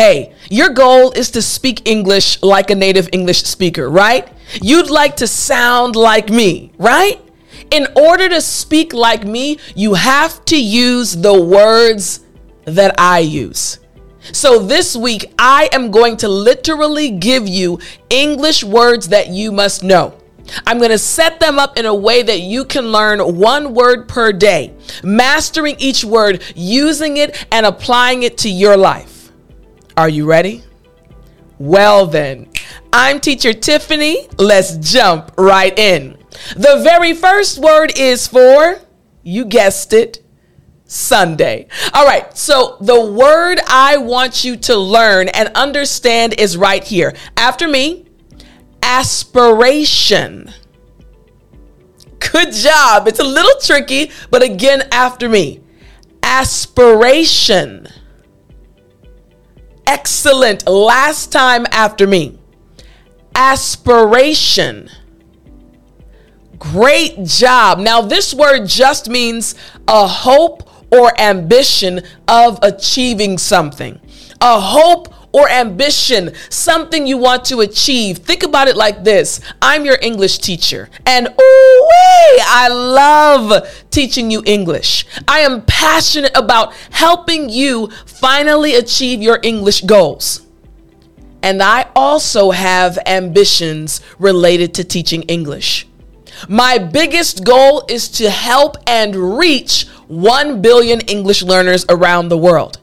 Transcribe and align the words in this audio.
Hey, 0.00 0.32
your 0.48 0.70
goal 0.70 1.10
is 1.10 1.30
to 1.32 1.42
speak 1.42 1.86
English 1.86 2.42
like 2.42 2.70
a 2.70 2.74
native 2.74 3.10
English 3.12 3.42
speaker, 3.42 3.90
right? 3.90 4.26
You'd 4.62 4.88
like 4.88 5.16
to 5.16 5.26
sound 5.26 5.94
like 5.94 6.30
me, 6.30 6.72
right? 6.78 7.20
In 7.70 7.86
order 7.94 8.26
to 8.30 8.40
speak 8.40 8.94
like 8.94 9.26
me, 9.26 9.58
you 9.74 9.92
have 9.92 10.42
to 10.46 10.58
use 10.58 11.14
the 11.16 11.38
words 11.38 12.20
that 12.64 12.94
I 12.98 13.18
use. 13.18 13.78
So 14.32 14.58
this 14.58 14.96
week, 14.96 15.34
I 15.38 15.68
am 15.70 15.90
going 15.90 16.16
to 16.24 16.28
literally 16.28 17.10
give 17.10 17.46
you 17.46 17.78
English 18.08 18.64
words 18.64 19.08
that 19.08 19.28
you 19.28 19.52
must 19.52 19.84
know. 19.84 20.14
I'm 20.66 20.78
going 20.78 20.92
to 20.92 21.04
set 21.16 21.40
them 21.40 21.58
up 21.58 21.76
in 21.76 21.84
a 21.84 21.94
way 21.94 22.22
that 22.22 22.40
you 22.40 22.64
can 22.64 22.90
learn 22.90 23.36
one 23.36 23.74
word 23.74 24.08
per 24.08 24.32
day, 24.32 24.72
mastering 25.04 25.76
each 25.78 26.06
word, 26.06 26.42
using 26.56 27.18
it, 27.18 27.46
and 27.52 27.66
applying 27.66 28.22
it 28.22 28.38
to 28.38 28.48
your 28.48 28.78
life. 28.78 29.09
Are 30.00 30.08
you 30.08 30.24
ready? 30.24 30.64
Well, 31.58 32.06
then, 32.06 32.48
I'm 32.90 33.20
teacher 33.20 33.50
Tiffani. 33.50 34.32
Let's 34.38 34.78
jump 34.78 35.30
right 35.36 35.78
in. 35.78 36.16
The 36.56 36.80
very 36.82 37.12
first 37.12 37.58
word 37.58 37.92
is 37.98 38.26
for, 38.26 38.80
you 39.22 39.44
guessed 39.44 39.92
it, 39.92 40.24
Sunday. 40.86 41.68
All 41.92 42.06
right, 42.06 42.34
so 42.34 42.78
the 42.80 42.98
word 42.98 43.60
I 43.66 43.98
want 43.98 44.42
you 44.42 44.56
to 44.56 44.74
learn 44.74 45.28
and 45.28 45.50
understand 45.54 46.32
is 46.40 46.56
right 46.56 46.82
here. 46.82 47.14
After 47.36 47.68
me, 47.68 48.06
aspiration. 48.82 50.50
Good 52.20 52.52
job. 52.54 53.06
It's 53.06 53.20
a 53.20 53.24
little 53.24 53.60
tricky, 53.60 54.12
but 54.30 54.42
again, 54.42 54.88
after 54.92 55.28
me. 55.28 55.60
Aspiration. 56.22 57.86
Excellent. 59.90 60.68
Last 60.68 61.32
time 61.32 61.66
after 61.72 62.06
me. 62.06 62.38
Aspiration. 63.34 64.88
Great 66.60 67.24
job. 67.24 67.80
Now, 67.80 68.00
this 68.00 68.32
word 68.32 68.68
just 68.68 69.08
means 69.08 69.56
a 69.88 70.06
hope 70.06 70.70
or 70.92 71.20
ambition 71.20 72.02
of 72.28 72.60
achieving 72.62 73.36
something. 73.36 73.98
A 74.40 74.60
hope 74.60 75.12
or 75.32 75.48
ambition, 75.48 76.32
something 76.48 77.06
you 77.06 77.16
want 77.16 77.44
to 77.46 77.60
achieve. 77.60 78.18
Think 78.18 78.42
about 78.42 78.68
it 78.68 78.76
like 78.76 79.04
this 79.04 79.40
I'm 79.62 79.84
your 79.84 79.98
English 80.02 80.38
teacher, 80.38 80.88
and 81.06 81.28
ooh, 81.28 81.90
I 82.42 82.68
love 82.68 83.68
teaching 83.90 84.30
you 84.30 84.42
English. 84.44 85.06
I 85.28 85.40
am 85.40 85.62
passionate 85.62 86.36
about 86.36 86.74
helping 86.90 87.48
you 87.48 87.88
finally 88.06 88.74
achieve 88.74 89.22
your 89.22 89.38
English 89.42 89.82
goals. 89.82 90.46
And 91.42 91.62
I 91.62 91.90
also 91.96 92.50
have 92.50 92.98
ambitions 93.06 94.02
related 94.18 94.74
to 94.74 94.84
teaching 94.84 95.22
English. 95.22 95.86
My 96.48 96.78
biggest 96.78 97.44
goal 97.44 97.84
is 97.88 98.08
to 98.12 98.30
help 98.30 98.76
and 98.86 99.38
reach 99.38 99.86
1 100.08 100.60
billion 100.60 101.00
English 101.02 101.42
learners 101.42 101.84
around 101.88 102.28
the 102.28 102.38
world. 102.38 102.79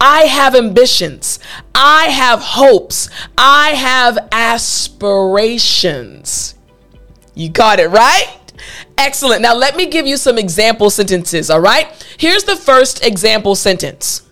I 0.00 0.22
have 0.22 0.54
ambitions. 0.54 1.40
I 1.74 2.06
have 2.06 2.40
hopes. 2.40 3.10
I 3.36 3.70
have 3.70 4.28
aspirations. 4.32 6.54
You 7.34 7.48
got 7.48 7.80
it 7.80 7.88
right? 7.88 8.28
Excellent. 8.96 9.42
Now, 9.42 9.54
let 9.54 9.76
me 9.76 9.86
give 9.86 10.06
you 10.06 10.16
some 10.16 10.38
example 10.38 10.90
sentences, 10.90 11.50
all 11.50 11.60
right? 11.60 11.88
Here's 12.18 12.44
the 12.44 12.56
first 12.56 13.04
example 13.04 13.54
sentence 13.54 14.22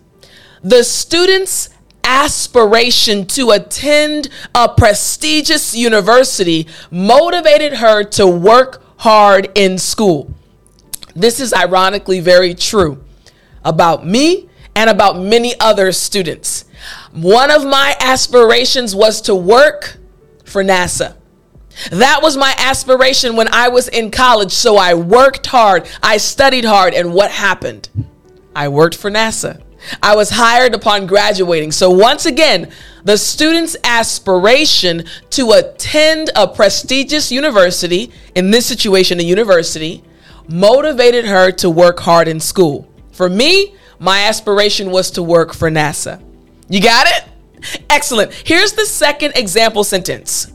The 0.62 0.83
student's 0.83 1.70
aspiration 2.03 3.27
to 3.27 3.51
attend 3.51 4.28
a 4.55 4.69
prestigious 4.69 5.75
university 5.75 6.67
motivated 6.91 7.75
her 7.75 8.05
to 8.05 8.27
work 8.27 8.83
hard 8.98 9.51
in 9.55 9.79
school. 9.79 10.33
This 11.14 11.41
is 11.41 11.52
ironically 11.52 12.20
very 12.20 12.55
true 12.55 13.05
about 13.64 14.07
me 14.07 14.48
and 14.77 14.91
about 14.91 15.19
many 15.19 15.59
other 15.59 15.91
students. 15.91 16.67
One 17.13 17.51
of 17.51 17.64
my 17.64 17.97
aspirations 17.98 18.95
was 18.95 19.23
to 19.23 19.35
work 19.35 19.97
for 20.45 20.63
NASA. 20.63 21.17
That 21.91 22.20
was 22.23 22.37
my 22.37 22.55
aspiration 22.59 23.36
when 23.36 23.53
I 23.53 23.69
was 23.69 23.89
in 23.89 24.11
college. 24.11 24.53
So 24.53 24.77
I 24.77 24.95
worked 24.95 25.47
hard, 25.47 25.89
I 26.03 26.19
studied 26.19 26.65
hard, 26.65 26.95
and 26.95 27.13
what 27.13 27.31
happened? 27.31 27.89
I 28.55 28.69
worked 28.69 28.97
for 28.97 29.11
NASA. 29.11 29.63
I 30.03 30.15
was 30.15 30.31
hired 30.31 30.75
upon 30.75 31.07
graduating. 31.07 31.73
So, 31.73 31.91
once 31.91 32.27
again, 32.27 32.73
the 33.05 33.17
student's 33.17 33.77
aspiration 33.85 35.05
to 35.31 35.53
attend 35.53 36.31
a 36.35 36.48
prestigious 36.48 37.31
university, 37.31 38.11
in 38.35 38.51
this 38.51 38.67
situation, 38.67 39.20
a 39.20 39.23
university, 39.23 40.03
motivated 40.48 41.27
her 41.27 41.53
to 41.53 41.70
work 41.70 42.01
hard 42.01 42.27
in 42.27 42.41
school. 42.41 42.91
For 43.13 43.29
me, 43.29 43.77
my 43.98 44.24
aspiration 44.24 44.90
was 44.90 45.11
to 45.12 45.23
work 45.23 45.55
for 45.55 45.70
NASA. 45.70 46.23
You 46.68 46.80
got 46.80 47.07
it? 47.07 47.80
Excellent. 47.90 48.33
Here's 48.33 48.73
the 48.73 48.86
second 48.86 49.36
example 49.36 49.84
sentence. 49.84 50.52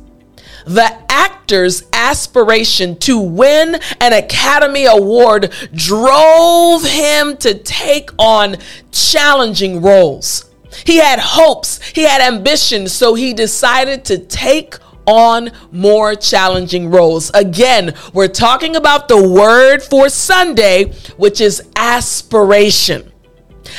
The 0.66 0.96
actor's 1.09 1.84
aspiration 1.91 2.97
to 3.00 3.19
win 3.19 3.80
an 4.00 4.13
Academy 4.13 4.85
Award 4.85 5.51
drove 5.74 6.84
him 6.84 7.38
to 7.38 7.56
take 7.56 8.12
on 8.19 8.57
challenging 8.91 9.81
roles. 9.81 10.51
He 10.85 10.97
had 10.97 11.19
hopes, 11.19 11.81
he 11.81 12.03
had 12.03 12.22
ambitions, 12.22 12.91
so 12.91 13.16
he 13.16 13.34
decided 13.34 14.06
to 14.06 14.19
take 14.19 14.75
on 15.06 15.51
more 15.72 16.16
challenging 16.16 16.90
roles. 16.90 17.31
Again, 17.34 17.94
we're 18.13 18.28
talking 18.28 18.75
about 18.75 19.07
the 19.07 19.28
word 19.30 19.81
for 19.81 20.09
Sunday, 20.09 20.94
which 21.18 21.41
is 21.41 21.63
aspiration. 21.75 23.11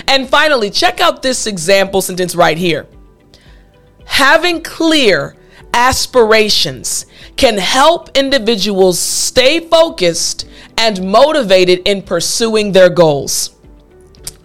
And 0.07 0.29
finally, 0.29 0.71
check 0.71 1.01
out 1.01 1.23
this 1.23 1.47
example 1.47 2.03
sentence 2.03 2.35
right 2.35 2.59
here. 2.59 2.87
Having 4.05 4.63
clear 4.63 5.37
aspirations 5.75 7.07
can 7.37 7.59
help 7.59 8.17
individuals 8.17 8.99
stay 8.99 9.61
focused 9.61 10.49
and 10.77 11.11
motivated 11.11 11.81
in 11.87 12.03
pursuing 12.03 12.73
their 12.73 12.91
goals. 12.91 13.57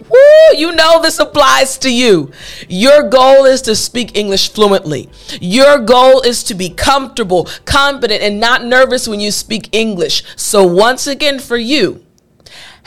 Woo, 0.10 0.58
you 0.58 0.72
know 0.72 1.02
this 1.02 1.20
applies 1.20 1.78
to 1.80 1.94
you. 1.94 2.32
Your 2.70 3.10
goal 3.10 3.46
is 3.46 3.62
to 3.64 3.76
speak 3.76 4.16
English 4.16 4.52
fluently. 4.54 5.10
Your 5.42 5.80
goal 5.80 6.22
is 6.22 6.44
to 6.44 6.56
be 6.56 6.70
comfortable, 6.70 7.50
confident, 7.66 8.22
and 8.22 8.40
not 8.40 8.64
nervous 8.64 9.08
when 9.08 9.20
you 9.20 9.32
speak 9.32 9.68
English. 9.74 10.24
So, 10.38 10.66
once 10.66 11.08
again, 11.08 11.40
for 11.40 11.58
you, 11.58 12.06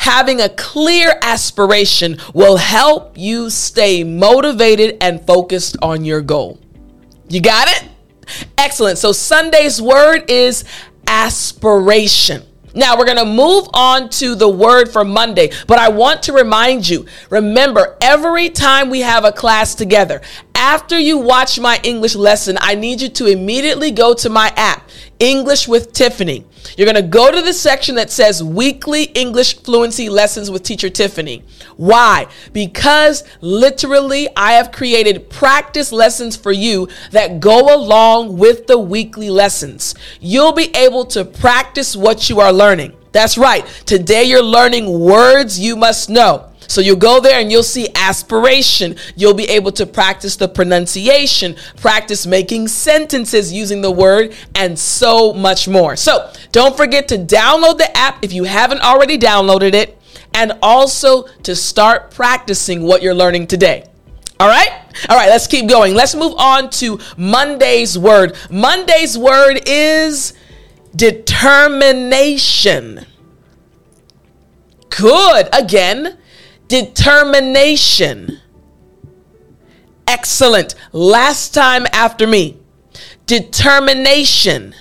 having 0.00 0.41
a 0.41 0.49
clear 0.49 1.15
aspiration 1.21 2.16
will 2.33 2.56
help 2.56 3.19
you 3.19 3.50
stay 3.50 4.03
motivated 4.03 4.97
and 5.03 5.25
focused 5.27 5.77
on 5.83 6.06
your 6.06 6.22
goal. 6.22 6.59
You 7.28 7.43
got 7.43 7.69
it? 7.69 7.87
Excellent. 8.56 8.97
So 8.97 9.12
Sunday's 9.12 9.81
word 9.81 10.31
is 10.31 10.65
aspiration. 11.06 12.43
Now 12.75 12.97
we're 12.97 13.05
going 13.05 13.19
to 13.19 13.27
move 13.27 13.69
on 13.75 14.09
to 14.11 14.34
the 14.34 14.49
word 14.49 14.91
for 14.91 15.05
Monday, 15.05 15.50
but 15.66 15.78
I 15.78 15.88
want 15.88 16.22
to 16.25 16.32
remind 16.32 16.88
you 16.88 17.05
remember, 17.28 17.99
every 18.00 18.49
time 18.49 18.88
we 18.88 19.00
have 19.00 19.27
a 19.27 19.32
class 19.32 19.75
together, 19.75 20.22
after 20.55 20.99
you 20.99 21.19
watch 21.19 21.59
my 21.59 21.78
English 21.82 22.15
lesson, 22.15 22.56
I 22.61 22.75
need 22.75 23.03
you 23.03 23.09
to 23.11 23.27
immediately 23.27 23.91
go 23.91 24.15
to 24.15 24.31
my 24.31 24.53
app, 24.56 24.88
English 25.20 25.69
with 25.69 25.92
Tiffani. 25.92 26.44
You're 26.76 26.91
going 26.91 27.03
to 27.03 27.08
go 27.08 27.31
to 27.31 27.42
the 27.42 27.53
section 27.53 27.94
that 27.97 28.10
says 28.10 28.42
Weekly 28.42 29.04
English 29.04 29.58
Fluency 29.58 30.08
Lessons 30.08 30.50
with 30.50 30.62
Teacher 30.62 30.88
Tiffani. 30.88 31.42
Why? 31.76 32.26
Because 32.53 33.22
literally, 33.41 34.28
I 34.34 34.54
have 34.54 34.72
created 34.72 35.31
practice 35.31 35.93
lessons 35.93 36.37
for 36.37 36.52
you 36.52 36.88
that 37.12 37.38
go 37.38 37.75
along 37.75 38.38
with 38.38 38.67
the 38.67 38.78
weekly 38.78 39.31
lessons. 39.31 39.94
You'll 40.20 40.52
be 40.52 40.75
able 40.75 41.05
to 41.06 41.25
practice 41.25 41.94
what 41.94 42.28
you 42.28 42.40
are 42.40 42.52
learning. 42.52 42.96
That's 43.12 43.37
right. 43.37 43.67
Today, 43.87 44.25
you're 44.25 44.43
learning 44.43 45.00
words 45.00 45.58
you 45.58 45.76
must 45.76 46.08
know. 46.08 46.50
So 46.70 46.81
you'll 46.81 46.96
go 46.96 47.20
there 47.20 47.38
and 47.40 47.50
you'll 47.50 47.64
see 47.64 47.88
aspiration. 47.96 48.94
You'll 49.17 49.34
be 49.34 49.46
able 49.46 49.72
to 49.72 49.87
practice 49.87 50.37
the 50.37 50.46
pronunciation, 50.46 51.56
practice 51.76 52.28
making 52.28 52.69
sentences 52.69 53.52
using 53.52 53.82
the 53.82 53.90
word, 53.90 54.37
and 54.55 54.78
so 54.78 55.32
much 55.32 55.67
more. 55.67 55.96
So 55.96 56.32
don't 56.52 56.76
forget 56.76 57.08
to 57.08 57.19
download 57.19 57.78
the 57.78 57.90
app 57.96 58.25
if 58.25 58.32
you 58.32 58.44
haven't 58.44 58.82
already 58.82 59.19
downloaded 59.19 59.75
it, 59.75 60.00
and 60.32 60.52
also 60.62 61.25
to 61.43 61.56
start 61.56 62.12
practicing 62.12 62.84
what 62.84 63.02
you're 63.02 63.17
learning 63.17 63.49
today. 63.49 63.84
All 64.38 64.49
right? 64.49 64.70
All 65.08 65.17
right, 65.17 65.28
let's 65.28 65.49
keep 65.49 65.69
going. 65.69 65.94
Let's 65.94 66.14
move 66.14 66.34
on 66.38 66.70
to 66.70 67.00
Monday's 67.17 67.99
word. 67.99 68.37
Monday's 68.49 69.19
word 69.19 69.61
is 69.67 70.34
determination. 70.94 73.06
Good. 74.88 75.49
Again, 75.52 76.17
determination, 76.70 78.40
Excellent. 80.11 80.75
Last 80.93 81.55
time 81.55 81.87
after 81.93 82.26
me. 82.26 82.58
Determination. 83.26 84.75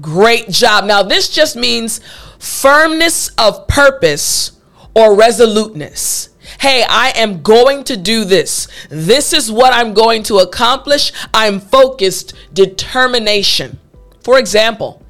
Great 0.00 0.48
job. 0.48 0.84
Now, 0.86 1.04
this 1.04 1.28
just 1.28 1.54
means 1.54 2.00
firmness 2.40 3.28
of 3.38 3.68
purpose 3.68 4.58
or 4.92 5.14
resoluteness. 5.14 6.30
Hey, 6.58 6.84
I 6.88 7.12
am 7.14 7.42
going 7.42 7.84
to 7.84 7.96
do 7.96 8.24
this. 8.24 8.66
This 8.88 9.32
is 9.32 9.52
what 9.52 9.72
I'm 9.72 9.94
going 9.94 10.24
to 10.24 10.38
accomplish. 10.38 11.12
I'm 11.32 11.60
focused, 11.60 12.34
determination. 12.52 13.78
For 14.24 14.36
example, 14.40 15.00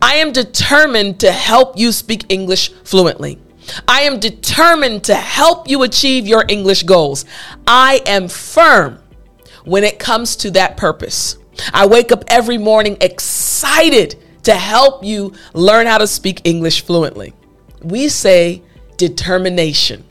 I 0.00 0.14
am 0.14 0.32
determined 0.32 1.20
to 1.20 1.32
help 1.32 1.78
you 1.78 1.92
speak 1.92 2.24
English 2.30 2.72
fluently. 2.82 3.38
I 3.86 4.02
am 4.02 4.20
determined 4.20 5.04
to 5.04 5.14
help 5.14 5.68
you 5.68 5.82
achieve 5.82 6.26
your 6.26 6.44
English 6.48 6.82
goals. 6.84 7.24
I 7.66 8.02
am 8.06 8.28
firm 8.28 8.98
when 9.64 9.84
it 9.84 9.98
comes 9.98 10.36
to 10.36 10.50
that 10.52 10.76
purpose. 10.76 11.36
I 11.72 11.86
wake 11.86 12.12
up 12.12 12.24
every 12.28 12.58
morning 12.58 12.96
excited 13.00 14.16
to 14.44 14.54
help 14.54 15.04
you 15.04 15.34
learn 15.52 15.86
how 15.86 15.98
to 15.98 16.06
speak 16.06 16.40
English 16.44 16.84
fluently. 16.84 17.34
We 17.82 18.08
say 18.08 18.62
determination. 18.96 20.04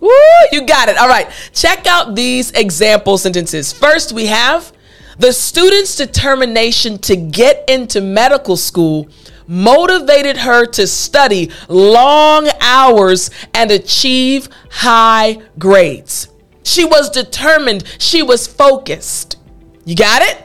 Woo, 0.00 0.10
you 0.52 0.64
got 0.66 0.88
it. 0.88 0.96
All 0.96 1.08
right, 1.08 1.28
check 1.52 1.86
out 1.86 2.14
these 2.14 2.50
example 2.52 3.18
sentences. 3.18 3.72
First, 3.72 4.12
we 4.12 4.26
have 4.26 4.72
the 5.18 5.32
student's 5.32 5.96
determination 5.96 6.98
to 6.98 7.16
get 7.16 7.68
into 7.68 8.00
medical 8.00 8.56
school 8.56 9.08
motivated 9.48 10.36
her 10.36 10.66
to 10.66 10.86
study 10.86 11.50
long 11.68 12.48
hours 12.60 13.30
and 13.54 13.70
achieve 13.70 14.48
high 14.70 15.38
grades. 15.58 16.28
She 16.62 16.84
was 16.84 17.10
determined, 17.10 17.84
she 17.98 18.22
was 18.22 18.46
focused. 18.46 19.36
You 19.84 19.96
got 19.96 20.22
it? 20.22 20.44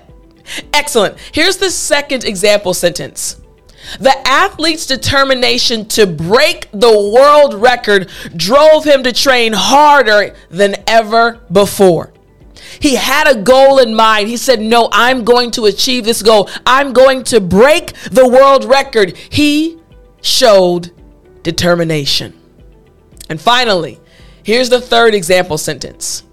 Excellent. 0.71 1.17
Here's 1.33 1.57
the 1.57 1.69
second 1.69 2.23
example 2.23 2.73
sentence. 2.73 3.41
The 3.99 4.15
athlete's 4.25 4.85
determination 4.85 5.85
to 5.89 6.07
break 6.07 6.69
the 6.71 7.11
world 7.13 7.53
record 7.53 8.09
drove 8.35 8.85
him 8.85 9.03
to 9.03 9.11
train 9.11 9.51
harder 9.53 10.35
than 10.49 10.75
ever 10.87 11.41
before. 11.51 12.12
He 12.79 12.95
had 12.95 13.27
a 13.29 13.41
goal 13.41 13.79
in 13.79 13.95
mind. 13.95 14.27
He 14.27 14.37
said, 14.37 14.59
No, 14.59 14.89
I'm 14.91 15.23
going 15.23 15.51
to 15.51 15.65
achieve 15.65 16.05
this 16.05 16.21
goal. 16.21 16.49
I'm 16.65 16.93
going 16.93 17.23
to 17.25 17.39
break 17.39 17.93
the 18.11 18.27
world 18.27 18.65
record. 18.65 19.17
He 19.17 19.79
showed 20.21 20.91
determination. 21.43 22.39
And 23.29 23.39
finally, 23.39 23.99
here's 24.43 24.69
the 24.69 24.81
third 24.81 25.13
example 25.13 25.57
sentence 25.57 26.23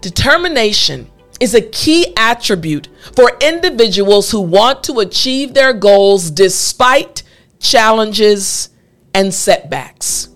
Determination 0.00 1.10
is 1.40 1.54
a 1.54 1.60
key 1.60 2.12
attribute 2.16 2.88
for 3.14 3.32
individuals 3.40 4.30
who 4.30 4.40
want 4.40 4.84
to 4.84 5.00
achieve 5.00 5.54
their 5.54 5.72
goals 5.72 6.30
despite 6.30 7.22
challenges 7.58 8.70
and 9.14 9.32
setbacks. 9.32 10.28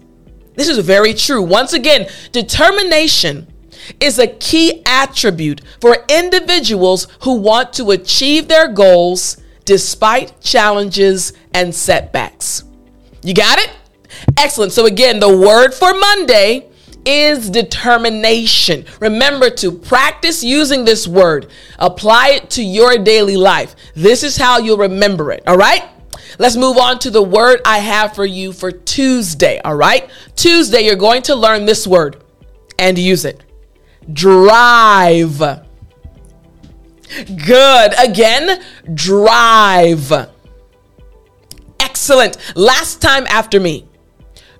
This 0.55 0.69
is 0.69 0.79
very 0.79 1.15
true. 1.15 1.43
Once 1.43 1.73
again, 1.73 2.09
determination 2.33 3.53
is 4.01 4.19
a 4.19 4.27
key 4.27 4.83
attribute 4.87 5.61
for 5.81 5.97
individuals 6.09 7.07
who 7.23 7.35
want 7.35 7.73
to 7.75 7.91
achieve 7.91 8.49
their 8.49 8.69
goals 8.69 9.41
despite 9.65 10.41
challenges 10.41 11.33
and 11.53 11.75
setbacks. 11.75 12.65
You 13.23 13.35
got 13.35 13.59
it? 13.59 13.71
Excellent. 14.37 14.73
So, 14.73 14.87
again, 14.87 15.19
the 15.19 15.37
word 15.37 15.73
for 15.73 15.95
Monday 15.95 16.69
is 17.07 17.51
determination. 17.51 18.85
Remember 19.01 19.51
to 19.51 19.73
practice 19.73 20.43
using 20.43 20.85
this 20.85 21.07
word, 21.07 21.51
apply 21.79 22.31
it 22.31 22.51
to 22.51 22.63
your 22.63 22.99
daily 22.99 23.37
life. 23.37 23.75
This 23.95 24.23
is 24.23 24.37
how 24.37 24.59
you'll 24.59 24.79
remember 24.79 25.33
it. 25.33 25.43
All 25.47 25.57
right? 25.57 25.85
Let's 26.39 26.57
move 26.57 26.79
on 26.79 26.99
to 27.01 27.11
the 27.11 27.23
word 27.23 27.61
I 27.65 27.79
have 27.79 28.15
for 28.15 28.25
you 28.25 28.53
for 28.53 28.73
Tuesday. 28.73 29.61
All 29.65 29.77
right? 29.77 30.11
Tuesday, 30.37 30.83
you're 30.83 30.97
going 30.97 31.23
to 31.23 31.35
learn 31.35 31.65
this 31.65 31.87
word 31.87 32.23
and 32.79 32.99
use 32.99 33.25
it 33.25 33.43
drive. 34.13 35.39
Good. 37.47 37.95
Again, 37.99 38.63
drive. 38.93 40.13
Excellent. 41.81 42.37
Last 42.57 43.01
time 43.01 43.27
after 43.29 43.61
me. 43.61 43.87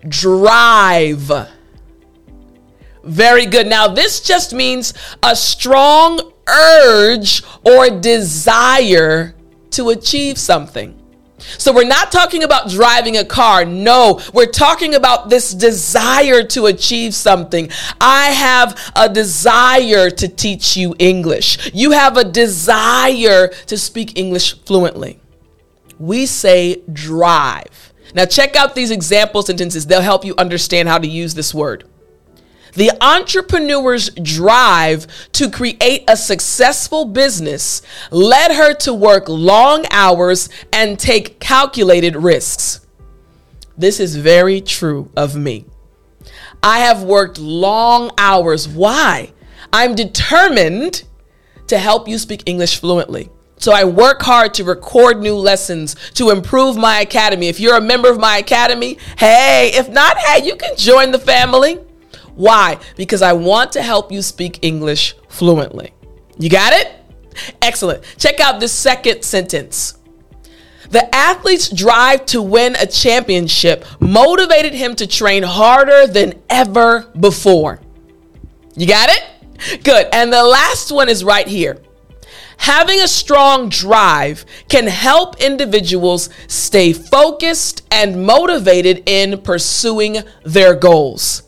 Drive. 0.07 1.31
Very 3.03 3.47
good. 3.47 3.67
Now, 3.67 3.89
this 3.89 4.21
just 4.21 4.55
means 4.55 4.95
a 5.23 5.35
strong 5.37 6.33
urge 6.49 7.43
or 7.65 7.91
desire 7.91 9.35
to 9.71 9.91
achieve 9.91 10.39
something. 10.39 11.04
So 11.59 11.73
we're 11.73 11.85
not 11.85 12.11
talking 12.11 12.43
about 12.43 12.69
driving 12.69 13.17
a 13.17 13.25
car. 13.25 13.65
No, 13.65 14.21
we're 14.33 14.47
talking 14.47 14.95
about 14.95 15.31
this 15.31 15.53
desire 15.53 16.43
to 16.45 16.67
achieve 16.67 17.15
something. 17.15 17.71
I 18.01 18.27
have 18.31 18.93
a 18.97 19.09
desire 19.09 20.11
to 20.11 20.29
teach 20.29 20.77
you 20.77 20.95
English. 20.99 21.71
You 21.75 21.93
have 21.93 22.17
a 22.17 22.25
desire 22.25 23.49
to 23.49 23.79
speak 23.79 24.19
English 24.19 24.59
fluently. 24.65 25.21
We 25.99 26.27
say 26.27 26.83
drive. 26.93 27.93
Now, 28.15 28.27
check 28.27 28.55
out 28.55 28.75
these 28.75 28.91
example 28.91 29.43
sentences, 29.43 29.87
they'll 29.87 30.01
help 30.01 30.25
you 30.25 30.35
understand 30.39 30.89
how 30.89 30.99
to 30.99 31.07
use 31.07 31.35
this 31.35 31.53
word. 31.53 31.85
The 32.75 32.91
entrepreneur's 33.01 34.11
drive 34.11 35.07
to 35.33 35.51
create 35.51 36.05
a 36.09 36.17
successful 36.17 37.05
business 37.05 37.83
led 38.11 38.53
her 38.53 38.75
to 38.75 38.93
work 38.93 39.29
long 39.29 39.85
hours 39.91 40.49
and 40.73 40.99
take 40.99 41.39
calculated 41.39 42.17
risks. 42.17 42.85
This 43.77 44.01
is 44.01 44.17
very 44.17 44.61
true 44.61 45.11
of 45.17 45.37
me. 45.37 45.67
I 46.63 46.81
have 46.81 47.03
worked 47.03 47.39
long 47.39 48.11
hours. 48.19 48.69
Why? 48.69 49.33
I'm 49.73 49.95
determined 49.95 51.05
to 51.67 51.79
help 51.79 52.09
you 52.09 52.19
speak 52.19 52.43
English 52.47 52.81
fluently. 52.81 53.31
So 53.57 53.73
I 53.73 53.85
work 53.85 54.23
hard 54.23 54.53
to 54.55 54.65
record 54.65 55.21
new 55.21 55.37
lessons 55.37 55.95
to 56.15 56.31
improve 56.31 56.77
my 56.77 57.01
academy. 57.01 57.49
If 57.49 57.61
you're 57.61 57.77
a 57.77 57.81
member 57.81 58.11
of 58.11 58.19
my 58.19 58.39
academy, 58.39 58.99
hey, 59.17 59.71
if 59.75 59.89
not, 59.89 60.19
hey, 60.19 60.45
you 60.45 60.57
can 60.57 60.77
join 60.77 61.13
the 61.13 61.19
family. 61.19 61.79
Why? 62.35 62.79
Because 62.97 63.23
I 63.23 63.33
want 63.33 63.73
to 63.73 63.83
help 63.83 64.11
you 64.11 64.23
speak 64.23 64.59
English 64.63 65.15
fluently. 65.29 65.93
You 66.39 66.51
got 66.51 66.73
it? 66.73 66.93
Excellent. 67.63 68.03
Check 68.19 68.41
out 68.41 68.61
this 68.61 68.73
second 68.73 69.23
sentence. 69.23 69.99
The 70.91 71.13
athlete's 71.15 71.71
drive 71.71 72.27
to 72.27 72.43
win 72.43 72.77
a 72.77 72.87
championship 72.87 73.85
motivated 74.01 74.75
him 74.75 74.95
to 74.97 75.07
train 75.07 75.43
harder 75.43 76.07
than 76.07 76.35
ever 76.51 77.11
before. 77.19 77.81
You 78.77 78.87
got 78.87 79.09
it? 79.11 79.83
Good. 79.83 80.09
And 80.13 80.33
the 80.33 80.43
last 80.43 80.93
one 80.93 81.09
is 81.09 81.25
right 81.25 81.47
here. 81.47 81.79
Having 82.59 83.01
a 83.01 83.09
strong 83.09 83.69
drive 83.69 84.45
can 84.69 84.87
help 84.87 85.41
individuals 85.41 86.29
stay 86.47 86.93
focused 86.93 87.87
and 87.91 88.25
motivated 88.25 89.03
in 89.07 89.41
pursuing 89.41 90.19
their 90.45 90.75
goals. 90.75 91.43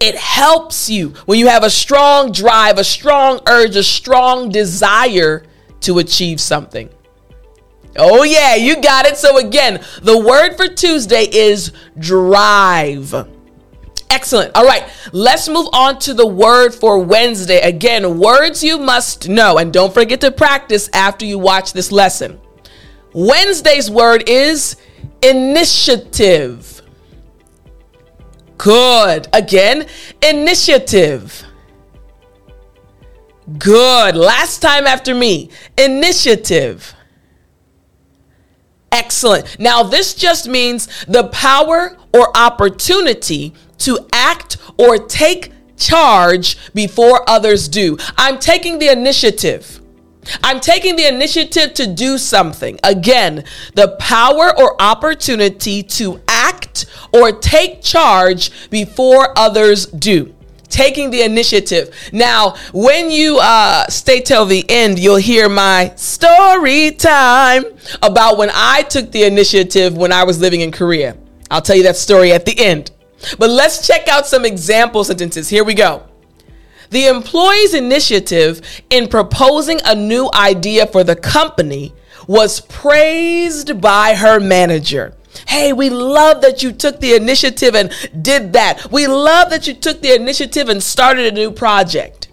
It 0.00 0.16
helps 0.16 0.88
you 0.88 1.10
when 1.26 1.38
you 1.38 1.48
have 1.48 1.62
a 1.62 1.70
strong 1.70 2.32
drive, 2.32 2.78
a 2.78 2.84
strong 2.84 3.40
urge, 3.46 3.76
a 3.76 3.82
strong 3.82 4.48
desire 4.48 5.44
to 5.80 5.98
achieve 5.98 6.40
something. 6.40 6.88
Oh, 7.96 8.22
yeah, 8.22 8.54
you 8.54 8.80
got 8.80 9.04
it. 9.04 9.16
So, 9.18 9.36
again, 9.36 9.84
the 10.00 10.18
word 10.18 10.56
for 10.56 10.68
Tuesday 10.68 11.24
is 11.24 11.72
drive. 11.98 13.14
Excellent. 14.08 14.56
All 14.56 14.64
right, 14.64 14.88
let's 15.12 15.48
move 15.48 15.68
on 15.72 15.98
to 16.00 16.14
the 16.14 16.26
word 16.26 16.74
for 16.74 16.98
Wednesday. 16.98 17.60
Again, 17.60 18.18
words 18.18 18.62
you 18.62 18.78
must 18.78 19.28
know, 19.28 19.58
and 19.58 19.72
don't 19.72 19.94
forget 19.94 20.20
to 20.22 20.30
practice 20.30 20.88
after 20.92 21.24
you 21.24 21.38
watch 21.38 21.72
this 21.72 21.92
lesson. 21.92 22.40
Wednesday's 23.12 23.90
word 23.90 24.28
is 24.28 24.76
initiative. 25.22 26.79
Good. 28.62 29.26
Again, 29.32 29.86
initiative. 30.22 31.44
Good. 33.58 34.16
Last 34.16 34.58
time 34.58 34.86
after 34.86 35.14
me, 35.14 35.48
initiative. 35.78 36.94
Excellent. 38.92 39.58
Now, 39.58 39.82
this 39.82 40.12
just 40.12 40.46
means 40.46 40.88
the 41.06 41.28
power 41.28 41.96
or 42.12 42.36
opportunity 42.36 43.54
to 43.78 44.06
act 44.12 44.58
or 44.76 44.98
take 44.98 45.52
charge 45.78 46.58
before 46.74 47.28
others 47.30 47.66
do. 47.66 47.96
I'm 48.18 48.38
taking 48.38 48.78
the 48.78 48.88
initiative. 48.88 49.79
I'm 50.42 50.60
taking 50.60 50.96
the 50.96 51.06
initiative 51.08 51.74
to 51.74 51.86
do 51.86 52.18
something. 52.18 52.78
Again, 52.84 53.44
the 53.74 53.96
power 53.98 54.56
or 54.58 54.80
opportunity 54.80 55.82
to 55.82 56.20
act 56.28 56.86
or 57.12 57.32
take 57.32 57.82
charge 57.82 58.70
before 58.70 59.36
others 59.38 59.86
do. 59.86 60.34
taking 60.70 61.10
the 61.10 61.22
initiative. 61.22 61.92
Now, 62.12 62.54
when 62.72 63.10
you 63.10 63.38
uh, 63.40 63.86
stay 63.88 64.20
till 64.20 64.46
the 64.46 64.64
end, 64.68 64.98
you'll 64.98 65.16
hear 65.16 65.48
my 65.48 65.92
story 65.96 66.92
time 66.92 67.64
about 68.02 68.38
when 68.38 68.50
I 68.54 68.82
took 68.82 69.10
the 69.10 69.24
initiative 69.24 69.96
when 69.96 70.12
I 70.12 70.22
was 70.22 70.40
living 70.40 70.60
in 70.60 70.70
Korea. 70.70 71.16
I'll 71.50 71.60
tell 71.60 71.76
you 71.76 71.82
that 71.82 71.96
story 71.96 72.32
at 72.32 72.44
the 72.44 72.56
end. 72.58 72.92
But 73.38 73.50
let's 73.50 73.86
check 73.86 74.08
out 74.08 74.26
some 74.26 74.44
example 74.44 75.02
sentences. 75.04 75.48
Here 75.48 75.64
we 75.64 75.74
go. 75.74 76.06
The 76.90 77.06
employee's 77.06 77.74
initiative 77.74 78.60
in 78.90 79.08
proposing 79.08 79.80
a 79.84 79.94
new 79.94 80.28
idea 80.34 80.86
for 80.86 81.04
the 81.04 81.16
company 81.16 81.94
was 82.26 82.60
praised 82.60 83.80
by 83.80 84.14
her 84.14 84.40
manager. 84.40 85.14
Hey, 85.46 85.72
we 85.72 85.88
love 85.88 86.42
that 86.42 86.62
you 86.62 86.72
took 86.72 87.00
the 87.00 87.14
initiative 87.14 87.76
and 87.76 87.92
did 88.20 88.52
that. 88.54 88.90
We 88.90 89.06
love 89.06 89.50
that 89.50 89.68
you 89.68 89.74
took 89.74 90.00
the 90.00 90.14
initiative 90.14 90.68
and 90.68 90.82
started 90.82 91.26
a 91.26 91.34
new 91.34 91.52
project. 91.52 92.28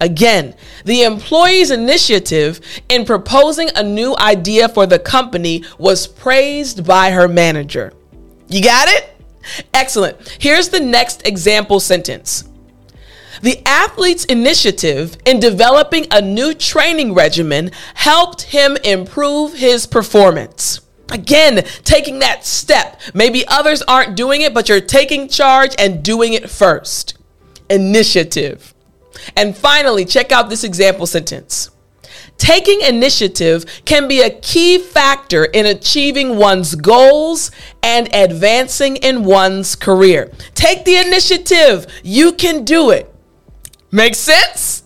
Again, 0.00 0.54
the 0.84 1.02
employee's 1.02 1.70
initiative 1.70 2.60
in 2.88 3.04
proposing 3.04 3.68
a 3.74 3.82
new 3.82 4.16
idea 4.16 4.68
for 4.68 4.86
the 4.86 4.98
company 4.98 5.64
was 5.78 6.06
praised 6.06 6.86
by 6.86 7.10
her 7.10 7.28
manager. 7.28 7.92
You 8.48 8.62
got 8.62 8.88
it? 8.88 9.10
Excellent. 9.74 10.16
Here's 10.40 10.68
the 10.68 10.80
next 10.80 11.26
example 11.26 11.80
sentence. 11.80 12.49
The 13.42 13.62
athlete's 13.66 14.24
initiative 14.26 15.16
in 15.24 15.40
developing 15.40 16.06
a 16.10 16.20
new 16.20 16.52
training 16.52 17.14
regimen 17.14 17.70
helped 17.94 18.42
him 18.42 18.76
improve 18.84 19.54
his 19.54 19.86
performance. 19.86 20.80
Again, 21.10 21.64
taking 21.84 22.18
that 22.20 22.44
step. 22.44 23.00
Maybe 23.14 23.46
others 23.48 23.82
aren't 23.82 24.16
doing 24.16 24.42
it, 24.42 24.54
but 24.54 24.68
you're 24.68 24.80
taking 24.80 25.28
charge 25.28 25.74
and 25.78 26.02
doing 26.04 26.34
it 26.34 26.50
first. 26.50 27.18
Initiative. 27.68 28.74
And 29.36 29.56
finally, 29.56 30.04
check 30.04 30.32
out 30.32 30.50
this 30.50 30.62
example 30.62 31.06
sentence. 31.06 31.70
Taking 32.36 32.80
initiative 32.80 33.66
can 33.84 34.08
be 34.08 34.22
a 34.22 34.30
key 34.30 34.78
factor 34.78 35.44
in 35.44 35.66
achieving 35.66 36.36
one's 36.36 36.74
goals 36.74 37.50
and 37.82 38.08
advancing 38.14 38.96
in 38.96 39.24
one's 39.24 39.76
career. 39.76 40.30
Take 40.54 40.84
the 40.84 40.96
initiative. 40.96 41.86
You 42.02 42.32
can 42.32 42.64
do 42.64 42.90
it. 42.90 43.12
Make 43.90 44.14
sense? 44.14 44.84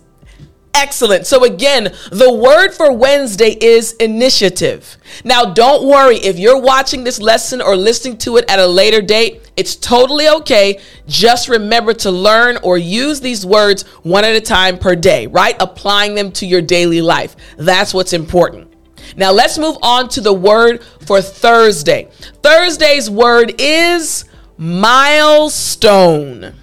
Excellent. 0.75 1.25
So, 1.25 1.45
again, 1.45 1.95
the 2.11 2.33
word 2.33 2.73
for 2.73 2.93
Wednesday 2.93 3.57
is 3.61 3.93
initiative. 3.95 4.97
Now, 5.25 5.45
don't 5.45 5.87
worry 5.87 6.17
if 6.17 6.37
you're 6.37 6.61
watching 6.61 7.05
this 7.05 7.21
lesson 7.21 7.63
or 7.63 7.77
listening 7.77 8.19
to 8.19 8.39
it 8.39 8.51
at 8.51 8.59
a 8.59 8.67
later 8.67 9.01
date, 9.01 9.53
it's 9.57 9.77
totally 9.77 10.29
okay. 10.29 10.81
Just 11.07 11.49
remember 11.49 11.95
to 11.95 12.11
learn 12.11 12.59
or 12.65 12.77
use 12.77 13.21
these 13.21 13.47
words 13.47 13.85
one 14.03 14.25
at 14.25 14.35
a 14.35 14.41
time 14.41 14.77
per 14.77 14.97
day, 14.97 15.29
right? 15.29 15.55
Applying 15.61 16.17
them 16.17 16.33
to 16.33 16.47
your 16.47 16.61
daily 16.61 17.01
life. 17.01 17.37
That's 17.57 17.95
what's 17.95 18.13
important. 18.13 18.73
Now, 19.17 19.31
let's 19.31 19.59
move 19.59 19.77
on 19.81 20.09
to 20.11 20.21
the 20.21 20.33
word 20.33 20.83
for 21.07 21.23
Thursday. 21.23 22.11
Thursday's 22.43 23.09
word 23.09 23.55
is 23.61 24.25
milestone. 24.57 26.55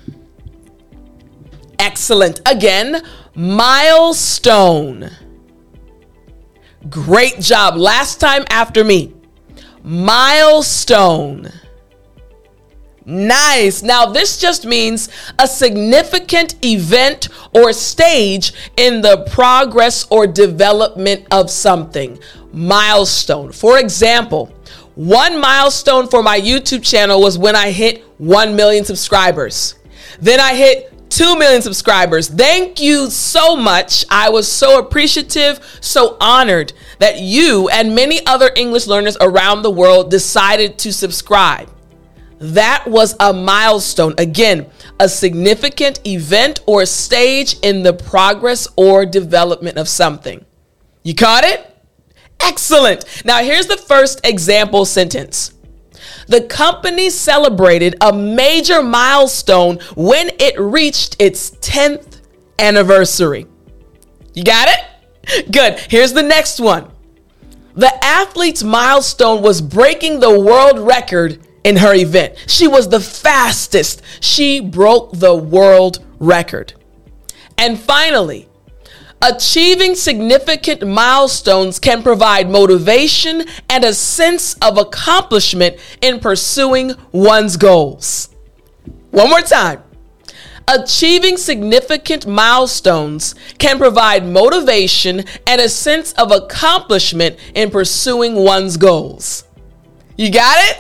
Excellent. 1.81 2.41
Again, 2.45 3.01
milestone. 3.33 5.09
Great 6.91 7.39
job. 7.39 7.75
Last 7.75 8.19
time 8.19 8.45
after 8.51 8.83
me. 8.83 9.15
Milestone. 9.81 11.51
Nice. 13.03 13.81
Now, 13.81 14.05
this 14.05 14.39
just 14.39 14.63
means 14.63 15.09
a 15.39 15.47
significant 15.47 16.63
event 16.63 17.29
or 17.51 17.73
stage 17.73 18.53
in 18.77 19.01
the 19.01 19.25
progress 19.31 20.05
or 20.11 20.27
development 20.27 21.25
of 21.31 21.50
something. 21.50 22.19
Milestone. 22.53 23.51
For 23.51 23.79
example, 23.79 24.53
one 24.93 25.41
milestone 25.41 26.07
for 26.07 26.21
my 26.21 26.39
YouTube 26.39 26.83
channel 26.83 27.19
was 27.19 27.39
when 27.39 27.55
I 27.55 27.71
hit 27.71 28.03
1 28.19 28.55
million 28.55 28.85
subscribers. 28.85 29.79
Then 30.19 30.39
I 30.39 30.53
hit 30.53 30.93
2 31.12 31.38
million 31.38 31.62
subscribers. 31.62 32.30
Thank 32.30 32.82
you 32.82 33.10
so 33.10 33.56
much. 33.56 34.06
I 34.10 34.30
was 34.30 34.51
so 34.51 34.80
appreciative, 34.80 35.60
so 35.82 36.18
honored 36.20 36.74
that 37.00 37.20
you 37.20 37.70
and 37.70 37.94
many 37.94 38.25
other 38.25 38.50
English 38.56 38.88
learners 38.88 39.18
around 39.20 39.62
the 39.62 39.72
world 39.72 40.10
decided 40.10 40.77
to 40.80 40.94
subscribe. 40.94 41.70
That 42.39 42.86
was 42.88 43.15
a 43.20 43.34
milestone. 43.34 44.15
Again, 44.18 44.68
a 45.00 45.08
significant 45.08 46.06
event 46.08 46.62
or 46.65 46.86
stage 46.86 47.58
in 47.62 47.84
the 47.84 47.94
progress 47.94 48.68
or 48.75 49.06
development 49.06 49.77
of 49.77 49.88
something. 49.88 50.44
You 51.03 51.13
caught 51.13 51.44
it? 51.44 51.68
Excellent. 52.39 53.06
Now, 53.25 53.44
here's 53.44 53.68
the 53.68 53.77
first 53.77 54.25
example 54.25 54.86
sentence 54.86 55.53
the 56.31 56.41
company 56.41 57.09
celebrated 57.09 57.95
a 58.00 58.13
major 58.13 58.81
milestone 58.81 59.79
when 59.95 60.31
it 60.39 60.57
reached 60.57 61.17
its 61.19 61.51
10th 61.51 62.21
anniversary. 62.57 63.45
You 64.33 64.45
got 64.45 64.69
it? 64.69 65.51
Good. 65.51 65.77
Here's 65.77 66.13
the 66.13 66.23
next 66.23 66.61
one. 66.61 66.89
The 67.75 67.91
athlete's 68.03 68.63
milestone 68.63 69.41
was 69.41 69.61
breaking 69.61 70.21
the 70.21 70.39
world 70.39 70.79
record 70.79 71.45
in 71.65 71.75
her 71.77 71.93
event. 71.93 72.35
She 72.47 72.67
was 72.67 72.88
the 72.88 73.01
fastest. 73.01 74.01
She 74.21 74.61
broke 74.61 75.11
the 75.11 75.35
world 75.35 76.03
record. 76.19 76.73
And 77.57 77.77
finally, 77.77 78.47
Achieving 79.24 79.94
significant 79.94 80.88
milestones 80.88 81.78
can 81.78 82.01
provide 82.01 82.50
motivation 82.50 83.46
and 83.70 83.84
a 83.84 83.94
sense 83.94 84.56
of 84.56 84.80
accomplishment 84.80 85.78
in 86.01 86.20
pursuing 86.20 86.94
one's 87.12 87.56
goals. 87.56 88.30
One 89.12 89.30
more 89.30 89.42
time. 89.42 89.84
Achieving 90.68 91.38
significant 91.38 92.25
milestones 92.25 93.36
can 93.60 93.78
provide 93.78 94.25
motivation 94.25 95.25
and 95.46 95.62
a 95.62 95.70
sense 95.70 96.13
of 96.13 96.32
accomplishment 96.32 97.38
in 97.54 97.70
pursuing 97.70 98.36
one's 98.36 98.78
goals. 98.78 99.44
You 100.18 100.32
got 100.32 100.58
it? 100.62 100.80